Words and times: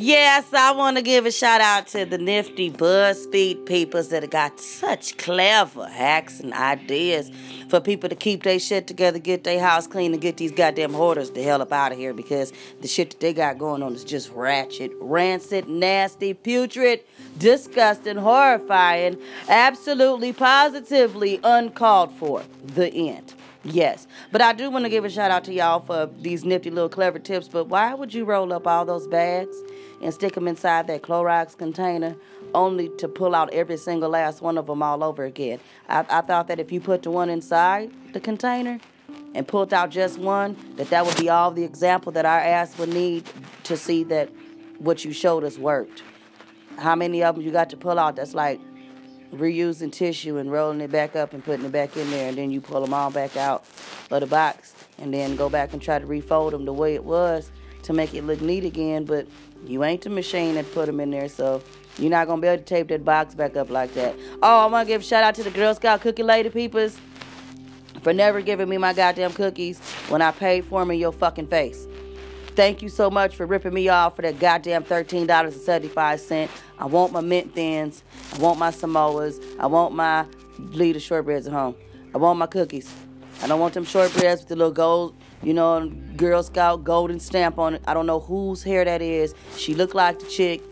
Yes, 0.00 0.54
I 0.54 0.70
want 0.70 0.96
to 0.96 1.02
give 1.02 1.26
a 1.26 1.32
shout 1.32 1.60
out 1.60 1.88
to 1.88 2.04
the 2.04 2.18
nifty 2.18 2.70
BuzzFeed 2.70 3.66
peoples 3.66 4.10
that 4.10 4.22
have 4.22 4.30
got 4.30 4.60
such 4.60 5.18
clever 5.18 5.88
hacks 5.88 6.38
and 6.38 6.54
ideas 6.54 7.32
for 7.68 7.80
people 7.80 8.08
to 8.08 8.14
keep 8.14 8.44
their 8.44 8.60
shit 8.60 8.86
together, 8.86 9.18
get 9.18 9.42
their 9.42 9.58
house 9.58 9.88
clean, 9.88 10.12
and 10.12 10.22
get 10.22 10.36
these 10.36 10.52
goddamn 10.52 10.94
hoarders 10.94 11.32
the 11.32 11.42
hell 11.42 11.60
up 11.60 11.72
out 11.72 11.90
of 11.90 11.98
here 11.98 12.14
because 12.14 12.52
the 12.80 12.86
shit 12.86 13.10
that 13.10 13.18
they 13.18 13.32
got 13.32 13.58
going 13.58 13.82
on 13.82 13.92
is 13.92 14.04
just 14.04 14.30
ratchet, 14.30 14.92
rancid, 15.00 15.68
nasty, 15.68 16.32
putrid, 16.32 17.02
disgusting, 17.36 18.18
horrifying, 18.18 19.20
absolutely, 19.48 20.32
positively 20.32 21.40
uncalled 21.42 22.12
for. 22.12 22.44
The 22.66 22.88
end. 22.94 23.34
Yes. 23.64 24.06
But 24.30 24.42
I 24.42 24.52
do 24.52 24.70
want 24.70 24.84
to 24.84 24.88
give 24.88 25.04
a 25.04 25.10
shout 25.10 25.32
out 25.32 25.42
to 25.44 25.52
y'all 25.52 25.80
for 25.80 26.08
these 26.20 26.44
nifty 26.44 26.70
little 26.70 26.88
clever 26.88 27.18
tips. 27.18 27.48
But 27.48 27.64
why 27.64 27.94
would 27.94 28.14
you 28.14 28.24
roll 28.24 28.52
up 28.52 28.66
all 28.66 28.84
those 28.84 29.08
bags 29.08 29.56
and 30.00 30.14
stick 30.14 30.34
them 30.34 30.48
inside 30.48 30.86
that 30.86 31.02
Clorox 31.02 31.56
container 31.56 32.16
only 32.54 32.88
to 32.98 33.08
pull 33.08 33.34
out 33.34 33.52
every 33.52 33.76
single 33.76 34.10
last 34.10 34.40
one 34.40 34.58
of 34.58 34.66
them 34.66 34.82
all 34.82 35.02
over 35.02 35.24
again? 35.24 35.60
I, 35.88 36.04
I 36.08 36.20
thought 36.20 36.48
that 36.48 36.60
if 36.60 36.70
you 36.72 36.80
put 36.80 37.02
the 37.02 37.10
one 37.10 37.28
inside 37.30 37.90
the 38.12 38.20
container 38.20 38.78
and 39.34 39.46
pulled 39.46 39.74
out 39.74 39.90
just 39.90 40.18
one, 40.18 40.56
that 40.76 40.90
that 40.90 41.04
would 41.04 41.16
be 41.16 41.28
all 41.28 41.50
the 41.50 41.64
example 41.64 42.12
that 42.12 42.24
our 42.24 42.38
ass 42.38 42.78
would 42.78 42.88
need 42.88 43.24
to 43.64 43.76
see 43.76 44.04
that 44.04 44.30
what 44.78 45.04
you 45.04 45.12
showed 45.12 45.44
us 45.44 45.58
worked. 45.58 46.02
How 46.76 46.94
many 46.94 47.22
of 47.22 47.34
them 47.34 47.44
you 47.44 47.50
got 47.50 47.70
to 47.70 47.76
pull 47.76 47.98
out? 47.98 48.16
That's 48.16 48.34
like 48.34 48.60
reusing 49.32 49.92
tissue 49.92 50.38
and 50.38 50.50
rolling 50.50 50.80
it 50.80 50.90
back 50.90 51.14
up 51.16 51.34
and 51.34 51.44
putting 51.44 51.66
it 51.66 51.72
back 51.72 51.96
in 51.96 52.10
there, 52.10 52.28
and 52.28 52.38
then 52.38 52.50
you 52.50 52.60
pull 52.60 52.80
them 52.80 52.94
all 52.94 53.10
back 53.10 53.36
out 53.36 53.64
of 54.10 54.20
the 54.20 54.26
box, 54.26 54.74
and 54.98 55.12
then 55.12 55.36
go 55.36 55.50
back 55.50 55.72
and 55.72 55.82
try 55.82 55.98
to 55.98 56.06
refold 56.06 56.52
them 56.52 56.64
the 56.64 56.72
way 56.72 56.94
it 56.94 57.04
was 57.04 57.50
to 57.82 57.92
make 57.92 58.14
it 58.14 58.24
look 58.24 58.40
neat 58.40 58.64
again. 58.64 59.04
But 59.04 59.26
you 59.66 59.84
ain't 59.84 60.02
the 60.02 60.10
machine 60.10 60.54
that 60.54 60.72
put 60.72 60.86
them 60.86 61.00
in 61.00 61.10
there, 61.10 61.28
so 61.28 61.62
you're 61.98 62.10
not 62.10 62.26
gonna 62.26 62.40
be 62.40 62.48
able 62.48 62.62
to 62.62 62.64
tape 62.64 62.88
that 62.88 63.04
box 63.04 63.34
back 63.34 63.56
up 63.56 63.70
like 63.70 63.94
that. 63.94 64.14
Oh, 64.42 64.60
I 64.60 64.66
wanna 64.66 64.84
give 64.86 65.00
a 65.00 65.04
shout 65.04 65.24
out 65.24 65.34
to 65.36 65.42
the 65.42 65.50
Girl 65.50 65.74
Scout 65.74 66.00
cookie 66.00 66.22
lady 66.22 66.50
peepers 66.50 66.98
for 68.02 68.12
never 68.12 68.40
giving 68.40 68.68
me 68.68 68.78
my 68.78 68.92
goddamn 68.92 69.32
cookies 69.32 69.80
when 70.08 70.22
I 70.22 70.30
paid 70.30 70.64
for 70.64 70.80
them 70.80 70.90
in 70.90 70.98
your 70.98 71.12
fucking 71.12 71.48
face. 71.48 71.86
Thank 72.54 72.82
you 72.82 72.88
so 72.88 73.08
much 73.08 73.36
for 73.36 73.46
ripping 73.46 73.72
me 73.72 73.88
off 73.88 74.16
for 74.16 74.22
that 74.22 74.40
goddamn 74.40 74.82
$13.75. 74.82 76.48
I 76.78 76.86
want 76.86 77.12
my 77.12 77.20
mint 77.20 77.54
thins. 77.54 78.02
I 78.34 78.38
want 78.38 78.58
my 78.58 78.70
Samoas. 78.70 79.40
I 79.60 79.66
want 79.66 79.94
my 79.94 80.26
leave 80.58 80.94
the 80.94 81.00
shortbreads 81.00 81.46
at 81.46 81.52
home. 81.52 81.76
I 82.14 82.18
want 82.18 82.38
my 82.38 82.46
cookies. 82.46 82.92
I 83.42 83.46
don't 83.46 83.60
want 83.60 83.74
them 83.74 83.84
shortbreads 83.84 84.40
with 84.40 84.48
the 84.48 84.56
little 84.56 84.72
gold, 84.72 85.14
you 85.42 85.54
know, 85.54 85.88
Girl 86.16 86.42
Scout 86.42 86.84
golden 86.84 87.20
stamp 87.20 87.58
on 87.58 87.74
it. 87.74 87.82
I 87.86 87.94
don't 87.94 88.06
know 88.06 88.20
whose 88.20 88.62
hair 88.62 88.84
that 88.84 89.02
is. 89.02 89.34
She 89.56 89.74
looked 89.74 89.94
like 89.94 90.18
the 90.18 90.26
chick 90.26 90.62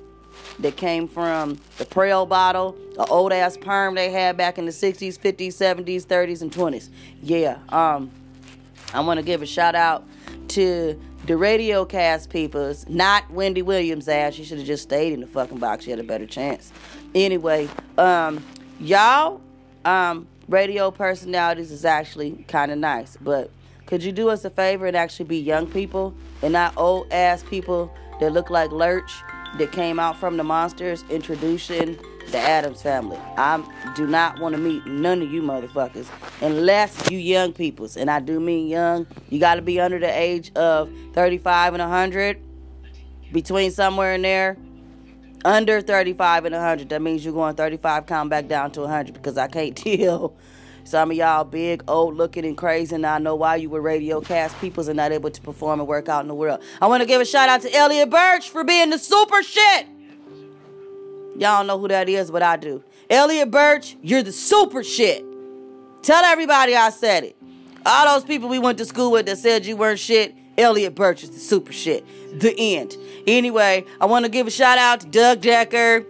that 0.58 0.76
came 0.76 1.06
from 1.06 1.58
the 1.78 1.84
Prell 1.84 2.26
bottle, 2.26 2.76
the 2.94 3.06
old 3.06 3.32
ass 3.32 3.56
perm 3.56 3.94
they 3.94 4.10
had 4.10 4.36
back 4.36 4.58
in 4.58 4.64
the 4.64 4.72
60s, 4.72 5.18
50s, 5.18 5.48
70s, 5.48 6.06
30s, 6.06 6.42
and 6.42 6.52
20s. 6.52 6.88
Yeah, 7.22 7.58
um, 7.68 8.10
I 8.92 9.00
want 9.00 9.18
to 9.18 9.24
give 9.24 9.42
a 9.42 9.46
shout 9.46 9.74
out 9.74 10.04
to 10.48 11.00
the 11.26 11.36
radio 11.36 11.84
cast 11.84 12.30
peoples, 12.30 12.88
not 12.88 13.28
Wendy 13.30 13.62
Williams' 13.62 14.08
ass. 14.08 14.34
She 14.34 14.44
should 14.44 14.58
have 14.58 14.66
just 14.66 14.84
stayed 14.84 15.12
in 15.12 15.20
the 15.20 15.26
fucking 15.26 15.58
box. 15.58 15.84
She 15.84 15.90
had 15.90 15.98
a 15.98 16.04
better 16.04 16.26
chance. 16.26 16.72
Anyway, 17.14 17.68
um, 17.98 18.44
y'all, 18.80 19.40
um, 19.84 20.26
radio 20.48 20.90
personalities 20.90 21.70
is 21.70 21.84
actually 21.84 22.44
kind 22.48 22.70
of 22.70 22.78
nice, 22.78 23.16
but 23.20 23.50
could 23.86 24.02
you 24.02 24.12
do 24.12 24.28
us 24.28 24.44
a 24.44 24.50
favor 24.50 24.86
and 24.86 24.96
actually 24.96 25.26
be 25.26 25.38
young 25.38 25.66
people 25.66 26.14
and 26.42 26.52
not 26.52 26.76
old 26.76 27.12
ass 27.12 27.42
people 27.44 27.92
that 28.20 28.32
look 28.32 28.50
like 28.50 28.70
Lurch 28.72 29.22
that 29.58 29.72
came 29.72 29.98
out 29.98 30.18
from 30.18 30.36
the 30.36 30.44
monsters 30.44 31.04
introducing 31.08 31.98
the 32.30 32.38
Addams 32.38 32.82
family. 32.82 33.18
I 33.36 33.62
do 33.94 34.06
not 34.06 34.40
want 34.40 34.54
to 34.56 34.60
meet 34.60 34.84
none 34.86 35.22
of 35.22 35.30
you 35.30 35.42
motherfuckers 35.42 36.08
unless 36.40 37.10
you 37.10 37.18
young 37.18 37.52
peoples, 37.52 37.96
and 37.96 38.10
I 38.10 38.20
do 38.20 38.40
mean 38.40 38.66
young. 38.66 39.06
You 39.30 39.38
got 39.38 39.54
to 39.54 39.62
be 39.62 39.80
under 39.80 39.98
the 39.98 40.10
age 40.18 40.52
of 40.56 40.90
35 41.12 41.74
and 41.74 41.80
100, 41.80 42.40
between 43.32 43.70
somewhere 43.70 44.14
in 44.14 44.22
there. 44.22 44.56
Under 45.44 45.80
35 45.80 46.46
and 46.46 46.54
100, 46.54 46.88
that 46.88 47.00
means 47.00 47.24
you're 47.24 47.34
going 47.34 47.54
35, 47.54 48.06
count 48.06 48.30
back 48.30 48.48
down 48.48 48.72
to 48.72 48.80
100 48.80 49.14
because 49.14 49.38
I 49.38 49.46
can't 49.46 49.76
deal. 49.84 50.36
Some 50.86 51.10
of 51.10 51.16
y'all 51.16 51.42
big, 51.42 51.82
old 51.88 52.16
looking, 52.16 52.44
and 52.44 52.56
crazy, 52.56 52.94
and 52.94 53.04
I 53.04 53.18
know 53.18 53.34
why 53.34 53.56
you 53.56 53.68
were 53.68 53.80
radio 53.80 54.20
cast 54.20 54.56
peoples 54.60 54.86
and 54.86 54.96
not 54.96 55.10
able 55.10 55.30
to 55.30 55.40
perform 55.40 55.80
and 55.80 55.88
work 55.88 56.08
out 56.08 56.22
in 56.22 56.28
the 56.28 56.34
world. 56.34 56.62
I 56.80 56.86
want 56.86 57.00
to 57.00 57.08
give 57.08 57.20
a 57.20 57.24
shout 57.24 57.48
out 57.48 57.62
to 57.62 57.74
Elliot 57.74 58.08
Birch 58.08 58.50
for 58.50 58.62
being 58.62 58.90
the 58.90 58.98
super 58.98 59.42
shit. 59.42 59.86
Y'all 61.36 61.64
know 61.64 61.76
who 61.76 61.88
that 61.88 62.08
is, 62.08 62.30
but 62.30 62.40
I 62.40 62.56
do. 62.56 62.84
Elliot 63.10 63.50
Birch, 63.50 63.96
you're 64.00 64.22
the 64.22 64.30
super 64.30 64.84
shit. 64.84 65.24
Tell 66.02 66.24
everybody 66.24 66.76
I 66.76 66.90
said 66.90 67.24
it. 67.24 67.36
All 67.84 68.14
those 68.14 68.24
people 68.24 68.48
we 68.48 68.60
went 68.60 68.78
to 68.78 68.84
school 68.84 69.10
with 69.10 69.26
that 69.26 69.38
said 69.38 69.66
you 69.66 69.76
weren't 69.76 69.98
shit, 69.98 70.36
Elliot 70.56 70.94
Birch 70.94 71.24
is 71.24 71.30
the 71.30 71.40
super 71.40 71.72
shit. 71.72 72.06
The 72.38 72.54
end. 72.56 72.96
Anyway, 73.26 73.84
I 74.00 74.06
want 74.06 74.24
to 74.24 74.30
give 74.30 74.46
a 74.46 74.52
shout 74.52 74.78
out 74.78 75.00
to 75.00 75.08
Doug 75.08 75.40
Decker. 75.40 76.06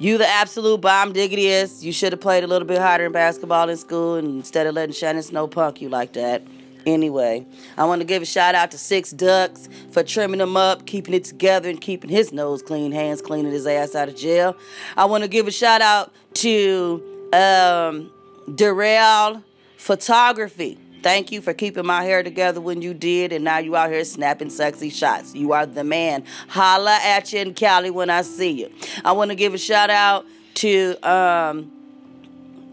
You 0.00 0.16
the 0.16 0.28
absolute 0.28 0.80
bomb 0.80 1.12
diggity 1.12 1.42
You 1.84 1.92
should 1.92 2.12
have 2.12 2.20
played 2.20 2.44
a 2.44 2.46
little 2.46 2.68
bit 2.68 2.78
harder 2.78 3.06
in 3.06 3.12
basketball 3.12 3.68
in 3.68 3.76
school 3.76 4.14
and 4.14 4.38
instead 4.38 4.68
of 4.68 4.74
letting 4.74 4.94
Shannon 4.94 5.22
Snow 5.24 5.48
punk 5.48 5.80
you 5.80 5.88
like 5.88 6.12
that. 6.12 6.42
Anyway, 6.86 7.44
I 7.76 7.84
want 7.84 8.00
to 8.00 8.06
give 8.06 8.22
a 8.22 8.24
shout 8.24 8.54
out 8.54 8.70
to 8.70 8.78
Six 8.78 9.10
Ducks 9.10 9.68
for 9.90 10.04
trimming 10.04 10.40
him 10.40 10.56
up, 10.56 10.86
keeping 10.86 11.14
it 11.14 11.24
together, 11.24 11.68
and 11.68 11.80
keeping 11.80 12.08
his 12.08 12.32
nose 12.32 12.62
clean, 12.62 12.92
hands 12.92 13.20
cleaning 13.20 13.52
his 13.52 13.66
ass 13.66 13.96
out 13.96 14.08
of 14.08 14.16
jail. 14.16 14.56
I 14.96 15.04
want 15.04 15.24
to 15.24 15.28
give 15.28 15.48
a 15.48 15.50
shout 15.50 15.82
out 15.82 16.12
to 16.34 17.02
um, 17.32 18.10
Darrell 18.54 19.42
Photography. 19.76 20.78
Thank 21.02 21.32
you 21.32 21.40
for 21.40 21.54
keeping 21.54 21.86
my 21.86 22.02
hair 22.02 22.22
together 22.22 22.60
when 22.60 22.82
you 22.82 22.94
did, 22.94 23.32
and 23.32 23.44
now 23.44 23.58
you 23.58 23.76
out 23.76 23.90
here 23.90 24.04
snapping 24.04 24.50
sexy 24.50 24.90
shots. 24.90 25.34
You 25.34 25.52
are 25.52 25.66
the 25.66 25.84
man. 25.84 26.24
Holla 26.48 26.98
at 27.02 27.32
you 27.32 27.40
in 27.40 27.54
Cali 27.54 27.90
when 27.90 28.10
I 28.10 28.22
see 28.22 28.50
you. 28.50 28.72
I 29.04 29.12
want 29.12 29.30
to 29.30 29.34
give 29.34 29.54
a 29.54 29.58
shout 29.58 29.90
out 29.90 30.26
to 30.54 30.96
um, 31.08 31.72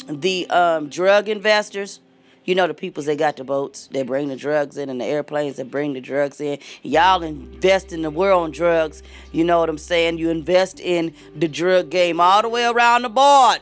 the 0.08 0.50
um, 0.50 0.90
drug 0.90 1.30
investors 1.30 2.00
you 2.46 2.54
know, 2.54 2.68
the 2.68 2.74
peoples 2.76 3.08
that 3.08 3.18
got 3.18 3.38
the 3.38 3.44
boats, 3.44 3.88
they 3.88 4.04
bring 4.04 4.28
the 4.28 4.36
drugs 4.36 4.78
in, 4.78 4.90
and 4.90 5.02
the 5.02 5.06
airplanes 5.06 5.56
that 5.58 5.72
bring 5.72 5.94
the 5.94 6.02
drugs 6.02 6.40
in. 6.40 6.60
Y'all 6.84 7.24
invest 7.24 7.92
in 7.92 8.04
the 8.04 8.12
world 8.12 8.44
on 8.44 8.52
drugs. 8.52 9.02
You 9.32 9.44
know 9.44 9.60
what 9.60 9.68
I'm 9.68 9.80
saying? 9.80 10.20
You 10.20 10.30
invest 10.30 10.80
in 10.80 11.14
the 11.36 11.48
drug 11.48 11.90
game 11.90 12.22
all 12.22 12.44
the 12.44 12.50
way 12.50 12.66
around 12.66 13.02
the 13.02 13.10
board. 13.10 13.60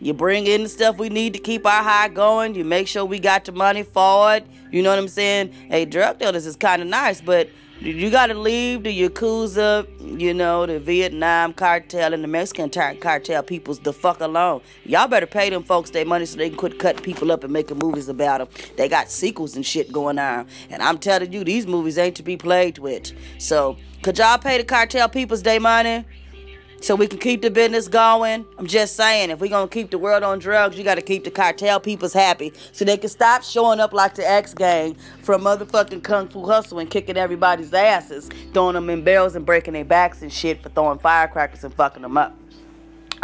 You 0.00 0.12
bring 0.12 0.46
in 0.46 0.64
the 0.64 0.68
stuff 0.68 0.98
we 0.98 1.08
need 1.08 1.32
to 1.34 1.38
keep 1.38 1.64
our 1.66 1.82
high 1.82 2.08
going. 2.08 2.54
You 2.54 2.64
make 2.64 2.88
sure 2.88 3.04
we 3.04 3.18
got 3.18 3.44
the 3.44 3.52
money 3.52 3.82
forward. 3.82 4.44
You 4.70 4.82
know 4.82 4.90
what 4.90 4.98
I'm 4.98 5.08
saying? 5.08 5.52
Hey, 5.70 5.84
drug 5.84 6.18
dealers 6.18 6.46
is 6.46 6.56
kind 6.56 6.82
of 6.82 6.88
nice, 6.88 7.20
but 7.20 7.48
you 7.80 8.08
got 8.10 8.28
to 8.28 8.34
leave 8.34 8.84
the 8.84 9.08
Yakuza, 9.08 9.86
you 10.18 10.32
know, 10.32 10.64
the 10.64 10.78
Vietnam 10.78 11.52
cartel 11.52 12.14
and 12.14 12.22
the 12.22 12.28
Mexican 12.28 12.70
cartel 12.70 13.42
peoples 13.42 13.78
the 13.80 13.92
fuck 13.92 14.20
alone. 14.20 14.62
Y'all 14.84 15.08
better 15.08 15.26
pay 15.26 15.50
them 15.50 15.62
folks 15.62 15.90
their 15.90 16.04
money 16.04 16.24
so 16.24 16.38
they 16.38 16.48
can 16.48 16.56
quit 16.56 16.78
cutting 16.78 17.02
people 17.02 17.32
up 17.32 17.44
and 17.44 17.52
making 17.52 17.78
movies 17.78 18.08
about 18.08 18.38
them. 18.38 18.48
They 18.76 18.88
got 18.88 19.10
sequels 19.10 19.56
and 19.56 19.66
shit 19.66 19.92
going 19.92 20.18
on. 20.18 20.46
And 20.70 20.82
I'm 20.82 20.98
telling 20.98 21.32
you, 21.32 21.44
these 21.44 21.66
movies 21.66 21.98
ain't 21.98 22.16
to 22.16 22.22
be 22.22 22.36
played 22.36 22.78
with. 22.78 23.12
So, 23.38 23.76
could 24.02 24.18
y'all 24.18 24.38
pay 24.38 24.58
the 24.58 24.64
cartel 24.64 25.08
peoples 25.08 25.42
their 25.42 25.60
money? 25.60 26.04
So 26.84 26.94
we 26.94 27.06
can 27.06 27.18
keep 27.18 27.40
the 27.40 27.50
business 27.50 27.88
going. 27.88 28.44
I'm 28.58 28.66
just 28.66 28.94
saying, 28.94 29.30
if 29.30 29.40
we're 29.40 29.48
gonna 29.48 29.68
keep 29.68 29.90
the 29.90 29.96
world 29.96 30.22
on 30.22 30.38
drugs, 30.38 30.76
you 30.76 30.84
gotta 30.84 31.00
keep 31.00 31.24
the 31.24 31.30
cartel 31.30 31.80
peoples 31.80 32.12
happy 32.12 32.52
so 32.72 32.84
they 32.84 32.98
can 32.98 33.08
stop 33.08 33.42
showing 33.42 33.80
up 33.80 33.94
like 33.94 34.16
the 34.16 34.26
Axe 34.26 34.52
gang 34.52 34.94
from 35.22 35.40
motherfucking 35.44 36.02
Kung 36.02 36.28
Fu 36.28 36.44
Hustle 36.44 36.80
and 36.80 36.90
kicking 36.90 37.16
everybody's 37.16 37.72
asses, 37.72 38.28
throwing 38.52 38.74
them 38.74 38.90
in 38.90 39.02
barrels 39.02 39.34
and 39.34 39.46
breaking 39.46 39.72
their 39.72 39.86
backs 39.86 40.20
and 40.20 40.30
shit 40.30 40.62
for 40.62 40.68
throwing 40.68 40.98
firecrackers 40.98 41.64
and 41.64 41.72
fucking 41.72 42.02
them 42.02 42.18
up. 42.18 42.36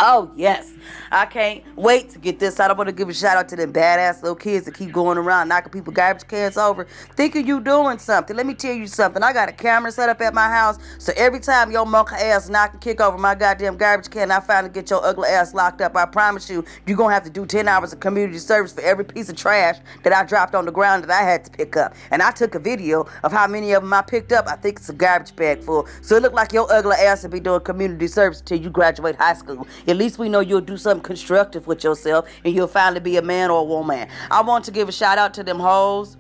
Oh, 0.03 0.33
yes. 0.35 0.73
I 1.13 1.27
can't 1.27 1.63
wait 1.77 2.09
to 2.11 2.19
get 2.19 2.39
this 2.39 2.59
out. 2.59 2.71
I 2.71 2.73
want 2.73 2.89
to 2.89 2.95
give 2.95 3.11
a 3.11 3.13
shout 3.13 3.37
out 3.37 3.51
to 3.51 3.57
them 3.57 3.71
badass 3.71 4.23
little 4.23 4.35
kids 4.35 4.65
that 4.65 4.75
keep 4.75 4.93
going 4.93 5.19
around 5.19 5.49
knocking 5.49 5.71
people 5.71 5.93
garbage 5.93 6.27
cans 6.27 6.57
over, 6.57 6.87
thinking 7.17 7.47
you 7.47 7.61
doing 7.61 7.99
something. 7.99 8.35
Let 8.35 8.47
me 8.47 8.55
tell 8.55 8.73
you 8.73 8.87
something. 8.87 9.23
I 9.23 9.35
got 9.35 9.51
a 9.51 9.53
camera 9.53 9.93
set 9.93 10.09
up 10.09 10.23
at 10.23 10.33
my 10.33 10.49
house, 10.49 10.79
so 10.97 11.13
every 11.17 11.39
time 11.39 11.71
your 11.71 11.85
monkey 11.85 12.15
ass 12.15 12.49
knock 12.49 12.73
and 12.73 12.81
kick 12.81 13.03
over 13.03 13.19
my 13.19 13.35
goddamn 13.35 13.77
garbage 13.77 14.09
can, 14.09 14.31
I 14.31 14.41
finally 14.41 14.73
get 14.73 14.89
your 14.89 15.05
ugly 15.05 15.29
ass 15.29 15.53
locked 15.53 15.83
up. 15.83 15.95
I 15.95 16.07
promise 16.07 16.49
you, 16.49 16.65
you're 16.87 16.97
going 16.97 17.11
to 17.11 17.15
have 17.15 17.25
to 17.25 17.31
do 17.31 17.45
10 17.45 17.69
hours 17.69 17.93
of 17.93 18.01
community 18.01 18.39
service 18.39 18.73
for 18.73 18.81
every 18.81 19.05
piece 19.05 19.29
of 19.29 19.37
trash 19.37 19.77
that 20.03 20.15
I 20.15 20.25
dropped 20.25 20.55
on 20.55 20.65
the 20.65 20.73
ground 20.73 21.05
that 21.05 21.11
I 21.11 21.29
had 21.29 21.45
to 21.45 21.51
pick 21.51 21.77
up. 21.77 21.95
And 22.11 22.23
I 22.23 22.31
took 22.31 22.55
a 22.55 22.59
video 22.59 23.07
of 23.23 23.33
how 23.33 23.47
many 23.47 23.73
of 23.73 23.83
them 23.83 23.93
I 23.93 24.01
picked 24.01 24.33
up. 24.33 24.49
I 24.49 24.57
think 24.57 24.79
it's 24.79 24.89
a 24.89 24.95
garbage 24.95 25.37
bag 25.37 25.63
full. 25.63 25.87
So 26.01 26.17
it 26.17 26.23
looked 26.23 26.37
like 26.37 26.55
your 26.55 26.73
ugly 26.73 26.97
ass 26.97 27.23
would 27.23 27.33
be 27.33 27.41
doing 27.41 27.61
community 27.61 28.07
service 28.07 28.41
until 28.41 28.61
you 28.61 28.71
graduate 28.71 29.17
high 29.17 29.35
school. 29.35 29.67
At 29.91 29.97
least 29.97 30.21
we 30.21 30.29
know 30.29 30.39
you'll 30.39 30.61
do 30.61 30.77
something 30.77 31.03
constructive 31.03 31.67
with 31.67 31.83
yourself 31.83 32.29
and 32.45 32.55
you'll 32.55 32.69
finally 32.69 33.01
be 33.01 33.17
a 33.17 33.23
man 33.23 33.51
or 33.51 33.63
a 33.63 33.65
woman. 33.65 34.07
I 34.31 34.41
want 34.41 34.65
to 34.67 34.71
give 34.71 34.89
a 34.89 34.93
shout 34.93 35.19
out 35.19 35.35
to 35.35 35.43
them 35.43 35.59
hoes 35.59 36.17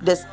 that's 0.00 0.24